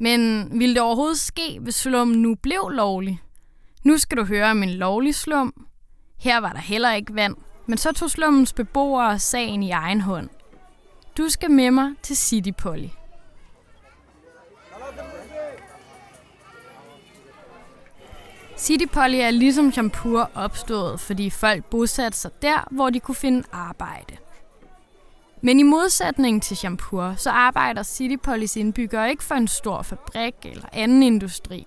Men 0.00 0.48
ville 0.58 0.74
det 0.74 0.82
overhovedet 0.82 1.20
ske, 1.20 1.58
hvis 1.60 1.74
slummen 1.74 2.22
nu 2.22 2.34
blev 2.34 2.68
lovlig? 2.68 3.20
Nu 3.84 3.98
skal 3.98 4.18
du 4.18 4.24
høre 4.24 4.50
om 4.50 4.62
en 4.62 4.70
lovlig 4.70 5.14
slum. 5.14 5.66
Her 6.18 6.38
var 6.38 6.52
der 6.52 6.60
heller 6.60 6.92
ikke 6.92 7.14
vand, 7.14 7.36
men 7.66 7.78
så 7.78 7.92
tog 7.92 8.10
slummens 8.10 8.52
beboere 8.52 9.18
sagen 9.18 9.62
i 9.62 9.70
egen 9.70 10.00
hånd. 10.00 10.28
Du 11.18 11.28
skal 11.28 11.50
med 11.50 11.70
mig 11.70 11.92
til 12.02 12.16
City 12.16 12.50
Polly. 12.58 12.88
City 18.64 18.84
Poly 18.92 19.14
er 19.14 19.30
ligesom 19.30 19.72
Champur 19.72 20.30
opstået, 20.34 21.00
fordi 21.00 21.30
folk 21.30 21.64
bosatte 21.64 22.18
sig 22.18 22.30
der, 22.42 22.68
hvor 22.70 22.90
de 22.90 23.00
kunne 23.00 23.14
finde 23.14 23.42
arbejde. 23.52 24.16
Men 25.40 25.60
i 25.60 25.62
modsætning 25.62 26.42
til 26.42 26.56
Champur, 26.56 27.14
så 27.16 27.30
arbejder 27.30 27.82
Citypolis 27.82 28.56
indbyggere 28.56 29.10
ikke 29.10 29.24
for 29.24 29.34
en 29.34 29.48
stor 29.48 29.82
fabrik 29.82 30.34
eller 30.44 30.68
anden 30.72 31.02
industri. 31.02 31.66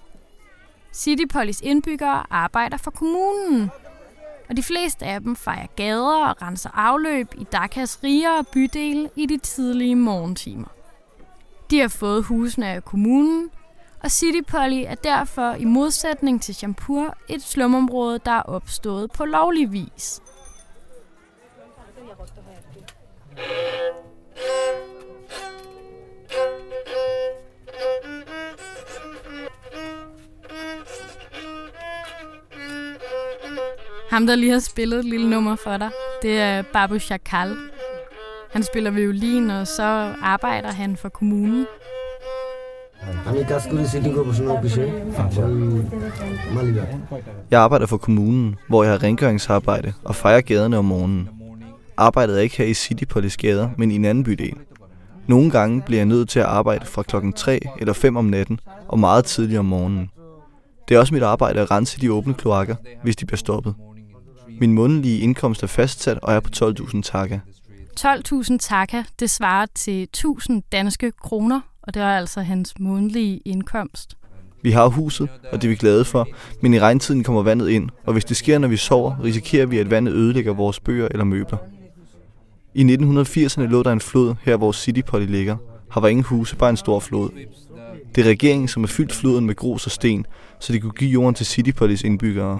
Citypolis 0.94 1.62
indbyggere 1.62 2.24
arbejder 2.30 2.78
for 2.78 2.92
kommunen. 2.92 3.72
Og 4.50 4.58
de 4.58 4.64
fleste 4.64 5.06
af 5.06 5.22
dem 5.22 5.36
fejrer 5.36 5.68
gader 5.76 6.30
og 6.30 6.42
renser 6.42 6.70
afløb 6.74 7.28
i 7.38 7.44
Dakas 7.44 8.04
rigere 8.04 8.44
bydele 8.44 9.10
i 9.16 9.26
de 9.26 9.38
tidlige 9.38 9.96
morgentimer. 9.96 10.68
De 11.72 11.80
har 11.80 11.88
fået 11.88 12.24
husene 12.24 12.68
af 12.68 12.86
kommunen, 12.86 13.50
og 14.08 14.12
City 14.12 14.42
Polly 14.48 14.84
er 14.88 14.96
derfor 14.96 15.54
i 15.54 15.64
modsætning 15.64 16.42
til 16.42 16.56
Champur 16.56 17.18
et 17.28 17.42
slumområde, 17.42 18.20
der 18.26 18.32
er 18.32 18.42
opstået 18.42 19.12
på 19.12 19.26
lovlig 19.26 19.72
vis. 19.72 20.22
Ham, 34.10 34.28
der 34.28 34.36
lige 34.36 34.52
har 34.52 34.60
spillet 34.60 35.00
et 35.00 35.06
lille 35.06 35.30
nummer 35.30 35.56
for 35.56 35.78
dig, 35.78 35.92
det 36.22 36.40
er 36.40 36.64
Babu 36.74 37.00
Chakal. 37.00 37.58
Han 38.52 38.64
spiller 38.64 38.92
violin, 38.92 39.50
og 39.50 39.68
så 39.68 39.84
arbejder 40.22 40.72
han 40.72 40.98
for 40.98 41.10
kommunen. 41.10 41.66
আমি 43.29 43.43
কাজ 43.51 43.63
করি 43.71 43.85
city 43.93 44.11
corporation 44.17 44.47
অফিসে 44.57 44.85
Jeg 47.53 47.61
arbejder 47.67 47.87
for 47.93 47.97
kommunen, 48.07 48.47
hvor 48.69 48.83
jeg 48.85 48.93
har 48.93 49.03
rengøringsarbejde 49.03 49.93
og 50.05 50.15
fejrer 50.15 50.41
gaderne 50.41 50.77
om 50.79 50.85
morgenen. 50.85 51.29
Arbejdet 51.97 52.37
er 52.39 52.43
ikke 52.47 52.57
her 52.57 52.65
i 52.65 52.75
City 52.75 53.05
Police 53.05 53.39
gader, 53.39 53.69
men 53.79 53.91
i 53.91 53.95
en 53.95 54.05
anden 54.05 54.25
bydel. 54.25 54.57
Nogle 55.27 55.51
gange 55.51 55.83
bliver 55.87 55.99
jeg 55.99 56.07
nødt 56.07 56.29
til 56.29 56.41
at 56.45 56.47
arbejde 56.47 56.87
fra 56.87 57.03
klokken 57.03 57.33
3 57.33 57.61
eller 57.81 57.93
5 57.93 58.17
om 58.17 58.25
natten 58.25 58.61
og 58.89 58.99
meget 58.99 59.25
tidligt 59.25 59.59
om 59.59 59.65
morgenen. 59.65 60.11
Det 60.89 60.95
er 60.95 60.99
også 60.99 61.15
mit 61.15 61.23
arbejde 61.23 61.61
at 61.61 61.71
rense 61.71 62.01
de 62.01 62.13
åbne 62.13 62.35
kloakker, 62.35 62.77
hvis 63.03 63.17
de 63.17 63.27
bliver 63.27 63.37
stoppet. 63.37 63.75
Min 64.61 64.73
månedlige 64.73 65.19
indkomst 65.19 65.63
er 65.63 65.67
fastsat 65.67 66.19
og 66.23 66.35
er 66.35 66.41
på 66.41 66.51
12.000 66.57 67.03
takker. 67.03 67.39
12.000 68.01 68.57
taka, 68.61 69.03
det 69.21 69.31
svarer 69.31 69.67
til 69.75 70.03
1000 70.03 70.63
danske 70.73 71.13
kroner, 71.23 71.61
og 71.88 71.94
det 71.94 72.02
er 72.02 72.08
altså 72.08 72.42
hans 72.42 72.74
månedlige 72.80 73.42
indkomst. 73.46 74.18
Vi 74.62 74.72
har 74.72 74.88
huset, 74.88 75.30
og 75.52 75.62
det 75.62 75.68
er 75.68 75.70
vi 75.70 75.76
glade 75.76 76.06
for, 76.06 76.28
men 76.62 76.74
i 76.74 76.80
regntiden 76.80 77.24
kommer 77.24 77.44
vandet 77.44 77.70
ind, 77.70 77.90
og 78.06 78.14
hvis 78.14 78.26
det 78.26 78.38
sker, 78.38 78.60
når 78.60 78.68
vi 78.68 78.78
sover, 78.78 79.24
risikerer 79.24 79.66
vi, 79.66 79.78
at 79.78 79.90
vandet 79.90 80.14
ødelægger 80.14 80.54
vores 80.54 80.80
bøger 80.80 81.08
eller 81.12 81.24
møbler. 81.24 81.58
I 82.74 82.84
1980'erne 82.84 83.62
lå 83.62 83.84
der 83.84 83.92
en 83.92 84.02
flod 84.02 84.36
her, 84.44 84.58
hvor 84.58 84.72
City 84.72 85.02
Potty 85.08 85.28
ligger. 85.32 85.58
Her 85.94 86.02
var 86.02 86.08
ingen 86.08 86.24
huse, 86.24 86.56
bare 86.56 86.70
en 86.70 86.78
stor 86.78 87.00
flod. 87.00 87.30
Det 88.16 88.26
er 88.26 88.30
regeringen, 88.30 88.68
som 88.68 88.84
har 88.84 88.88
fyldt 88.88 89.14
floden 89.14 89.46
med 89.46 89.56
grus 89.56 89.86
og 89.86 89.92
sten, 89.92 90.26
så 90.60 90.74
de 90.74 90.80
kunne 90.80 90.92
give 90.92 91.12
jorden 91.12 91.36
til 91.36 91.46
City 91.46 91.72
Pottys 91.72 92.02
indbyggere. 92.02 92.60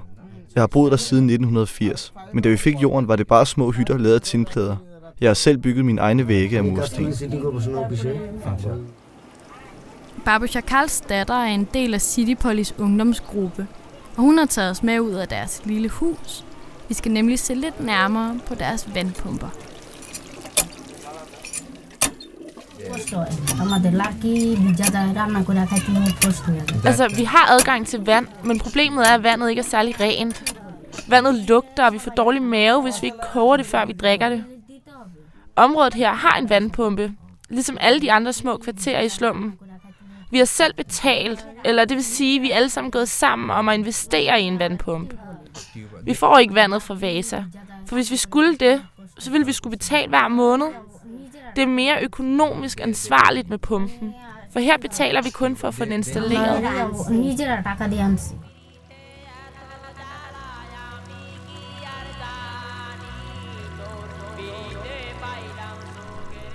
Jeg 0.54 0.62
har 0.62 0.66
boet 0.66 0.90
der 0.90 0.96
siden 0.96 1.24
1980, 1.24 2.12
men 2.34 2.42
da 2.42 2.48
vi 2.48 2.56
fik 2.56 2.82
jorden, 2.82 3.08
var 3.08 3.16
det 3.16 3.26
bare 3.26 3.46
små 3.46 3.70
hytter 3.70 3.98
lavet 3.98 4.14
af 4.14 4.20
tinplader. 4.20 4.76
Jeg 5.20 5.28
har 5.28 5.34
selv 5.34 5.58
bygget 5.58 5.84
mine 5.84 6.00
egne 6.00 6.28
vægge 6.28 6.58
af 6.58 6.64
mursten. 6.64 7.14
Babu 10.24 10.46
Chakals 10.46 11.00
datter 11.00 11.34
er 11.34 11.44
en 11.44 11.68
del 11.74 11.94
af 11.94 12.00
Citypolis 12.00 12.74
ungdomsgruppe, 12.78 13.66
og 14.16 14.22
hun 14.22 14.38
har 14.38 14.46
taget 14.46 14.70
os 14.70 14.82
med 14.82 15.00
ud 15.00 15.12
af 15.12 15.28
deres 15.28 15.62
lille 15.64 15.88
hus. 15.88 16.44
Vi 16.88 16.94
skal 16.94 17.12
nemlig 17.12 17.38
se 17.38 17.54
lidt 17.54 17.80
nærmere 17.80 18.38
på 18.46 18.54
deres 18.54 18.88
vandpumper. 18.94 19.48
Altså, 26.84 27.08
vi 27.16 27.24
har 27.24 27.46
adgang 27.50 27.86
til 27.86 28.04
vand, 28.04 28.26
men 28.44 28.58
problemet 28.58 29.06
er, 29.06 29.14
at 29.14 29.22
vandet 29.22 29.50
ikke 29.50 29.60
er 29.60 29.64
særlig 29.64 30.00
rent. 30.00 30.54
Vandet 31.08 31.34
lugter, 31.34 31.86
og 31.86 31.92
vi 31.92 31.98
får 31.98 32.10
dårlig 32.10 32.42
mave, 32.42 32.82
hvis 32.82 33.02
vi 33.02 33.06
ikke 33.06 33.18
koger 33.32 33.56
det, 33.56 33.66
før 33.66 33.84
vi 33.84 33.92
drikker 33.92 34.28
det. 34.28 34.44
Området 35.56 35.94
her 35.94 36.12
har 36.12 36.38
en 36.38 36.50
vandpumpe, 36.50 37.12
ligesom 37.50 37.76
alle 37.80 38.00
de 38.00 38.12
andre 38.12 38.32
små 38.32 38.56
kvarterer 38.56 39.00
i 39.00 39.08
slummen. 39.08 39.54
Vi 40.30 40.38
har 40.38 40.44
selv 40.44 40.74
betalt, 40.74 41.46
eller 41.64 41.84
det 41.84 41.96
vil 41.96 42.04
sige, 42.04 42.36
at 42.36 42.42
vi 42.42 42.50
er 42.50 42.56
alle 42.56 42.70
sammen 42.70 42.90
gået 42.90 43.08
sammen 43.08 43.50
om 43.50 43.68
at 43.68 43.78
investere 43.78 44.40
i 44.40 44.44
en 44.44 44.58
vandpumpe. 44.58 45.18
Vi 46.02 46.14
får 46.14 46.38
ikke 46.38 46.54
vandet 46.54 46.82
fra 46.82 46.94
Vasa, 46.94 47.44
for 47.86 47.94
hvis 47.94 48.10
vi 48.10 48.16
skulle 48.16 48.56
det, 48.56 48.82
så 49.18 49.30
ville 49.30 49.46
vi 49.46 49.52
skulle 49.52 49.76
betale 49.76 50.08
hver 50.08 50.28
måned. 50.28 50.66
Det 51.56 51.62
er 51.62 51.66
mere 51.66 52.02
økonomisk 52.02 52.80
ansvarligt 52.80 53.50
med 53.50 53.58
pumpen, 53.58 54.14
for 54.52 54.60
her 54.60 54.78
betaler 54.78 55.22
vi 55.22 55.30
kun 55.30 55.56
for 55.56 55.68
at 55.68 55.74
få 55.74 55.84
den 55.84 55.92
installeret. 55.92 56.64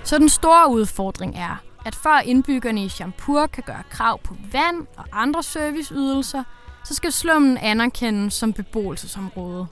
Så 0.04 0.18
den 0.18 0.28
store 0.28 0.70
udfordring 0.70 1.36
er, 1.36 1.62
at 1.84 1.94
før 1.94 2.18
indbyggerne 2.18 2.84
i 2.84 2.88
Champur 2.88 3.46
kan 3.46 3.62
gøre 3.66 3.82
krav 3.90 4.20
på 4.20 4.36
vand 4.52 4.86
og 4.96 5.04
andre 5.12 5.42
serviceydelser, 5.42 6.42
så 6.84 6.94
skal 6.94 7.12
slummen 7.12 7.56
anerkendes 7.56 8.34
som 8.34 8.52
beboelsesområde. 8.52 9.66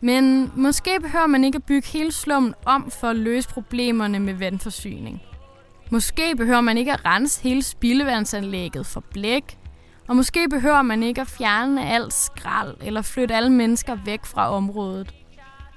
Men 0.00 0.52
måske 0.56 1.00
behøver 1.00 1.26
man 1.26 1.44
ikke 1.44 1.56
at 1.56 1.64
bygge 1.64 1.88
hele 1.88 2.12
slummen 2.12 2.54
om 2.66 2.90
for 2.90 3.08
at 3.08 3.16
løse 3.16 3.48
problemerne 3.48 4.20
med 4.20 4.34
vandforsyning. 4.34 5.22
Måske 5.90 6.36
behøver 6.36 6.60
man 6.60 6.78
ikke 6.78 6.92
at 6.92 7.04
rense 7.04 7.42
hele 7.42 7.62
spildevandsanlægget 7.62 8.86
for 8.86 9.00
blæk, 9.00 9.58
og 10.08 10.16
måske 10.16 10.48
behøver 10.48 10.82
man 10.82 11.02
ikke 11.02 11.20
at 11.20 11.26
fjerne 11.26 11.88
alt 11.88 12.12
skrald 12.12 12.76
eller 12.82 13.02
flytte 13.02 13.34
alle 13.34 13.50
mennesker 13.50 13.98
væk 14.04 14.24
fra 14.24 14.50
området. 14.50 15.14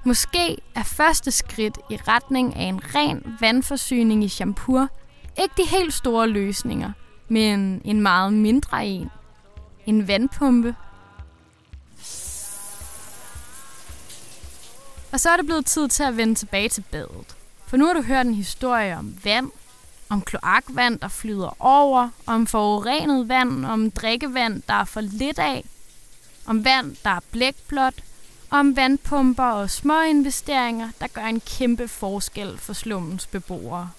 Måske 0.04 0.56
er 0.74 0.82
første 0.82 1.30
skridt 1.30 1.78
i 1.90 1.96
retning 1.96 2.56
af 2.56 2.64
en 2.64 2.80
ren 2.94 3.36
vandforsyning 3.40 4.24
i 4.24 4.28
Champur 4.28 4.88
ikke 5.42 5.54
de 5.56 5.68
helt 5.68 5.94
store 5.94 6.28
løsninger, 6.28 6.92
men 7.28 7.82
en 7.84 8.00
meget 8.00 8.32
mindre 8.32 8.86
en. 8.86 9.10
En 9.86 10.08
vandpumpe. 10.08 10.74
Og 15.12 15.20
så 15.20 15.30
er 15.30 15.36
det 15.36 15.46
blevet 15.46 15.66
tid 15.66 15.88
til 15.88 16.02
at 16.02 16.16
vende 16.16 16.34
tilbage 16.34 16.68
til 16.68 16.84
badet. 16.90 17.36
For 17.66 17.76
nu 17.76 17.86
har 17.86 17.94
du 17.94 18.02
hørt 18.02 18.26
en 18.26 18.34
historie 18.34 18.96
om 18.96 19.14
vand, 19.24 19.50
om 20.08 20.22
kloakvand, 20.22 20.98
der 20.98 21.08
flyder 21.08 21.56
over, 21.58 22.08
om 22.26 22.46
forurenet 22.46 23.28
vand, 23.28 23.66
om 23.66 23.90
drikkevand, 23.90 24.62
der 24.68 24.74
er 24.74 24.84
for 24.84 25.00
lidt 25.00 25.38
af, 25.38 25.64
om 26.46 26.64
vand, 26.64 26.96
der 27.04 27.10
er 27.10 27.20
blækblåt, 27.30 27.94
om 28.50 28.76
vandpumper 28.76 29.44
og 29.44 29.70
små 29.70 30.00
investeringer, 30.00 30.88
der 31.00 31.06
gør 31.06 31.22
en 31.22 31.40
kæmpe 31.40 31.88
forskel 31.88 32.58
for 32.58 32.72
slummens 32.72 33.26
beboere. 33.26 33.90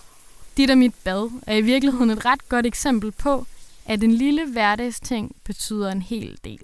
Dit 0.57 0.71
og 0.71 0.77
mit 0.77 0.93
bad 1.03 1.29
er 1.47 1.55
i 1.55 1.61
virkeligheden 1.61 2.09
et 2.09 2.25
ret 2.25 2.49
godt 2.49 2.65
eksempel 2.65 3.11
på, 3.11 3.45
at 3.85 4.03
en 4.03 4.11
lille 4.11 4.51
hverdagsting 4.51 5.35
betyder 5.43 5.91
en 5.91 6.01
hel 6.01 6.37
del. 6.43 6.59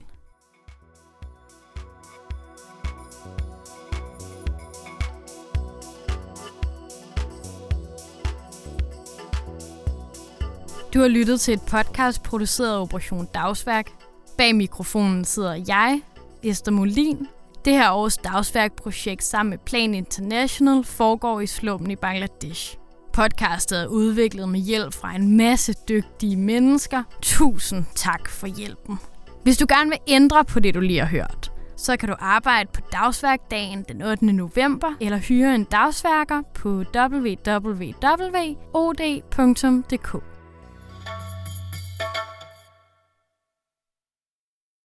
Du 10.93 10.99
har 10.99 11.07
lyttet 11.07 11.41
til 11.41 11.53
et 11.53 11.61
podcast 11.61 12.23
produceret 12.23 12.75
af 12.75 12.81
Operation 12.81 13.27
Dagsværk. 13.33 13.91
Bag 14.37 14.55
mikrofonen 14.55 15.25
sidder 15.25 15.63
jeg, 15.67 16.01
Esther 16.43 16.73
Molin. 16.73 17.27
Det 17.65 17.73
her 17.73 17.91
års 17.91 18.17
dagsværkprojekt 18.17 19.23
sammen 19.23 19.49
med 19.49 19.57
Plan 19.57 19.93
International 19.93 20.83
foregår 20.83 21.39
i 21.39 21.47
slummen 21.47 21.91
i 21.91 21.95
Bangladesh. 21.95 22.80
Podcastet 23.13 23.81
er 23.81 23.87
udviklet 23.87 24.49
med 24.49 24.59
hjælp 24.59 24.93
fra 24.93 25.15
en 25.15 25.37
masse 25.37 25.73
dygtige 25.89 26.37
mennesker. 26.37 27.03
Tusind 27.21 27.85
tak 27.95 28.29
for 28.29 28.47
hjælpen. 28.47 28.99
Hvis 29.43 29.57
du 29.57 29.65
gerne 29.69 29.89
vil 29.89 29.99
ændre 30.07 30.45
på 30.45 30.59
det, 30.59 30.73
du 30.73 30.79
lige 30.79 30.99
har 30.99 31.07
hørt, 31.07 31.51
så 31.77 31.97
kan 31.97 32.09
du 32.09 32.15
arbejde 32.19 32.69
på 32.73 32.81
dagsværkdagen 32.91 33.85
den 33.89 34.01
8. 34.01 34.25
november, 34.25 34.87
eller 35.01 35.17
hyre 35.17 35.55
en 35.55 35.63
dagsværker 35.63 36.41
på 36.53 36.69
www.od.dk. 36.95 37.51